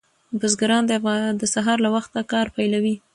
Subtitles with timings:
[0.39, 0.83] بزګران
[1.41, 2.95] د سهار له وخته کار پیلوي.